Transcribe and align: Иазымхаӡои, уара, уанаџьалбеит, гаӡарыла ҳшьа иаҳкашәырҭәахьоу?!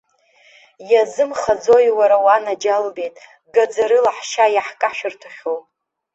Иазымхаӡои, 0.91 1.89
уара, 1.97 2.17
уанаџьалбеит, 2.25 3.15
гаӡарыла 3.53 4.11
ҳшьа 4.17 4.45
иаҳкашәырҭәахьоу?! 4.51 5.59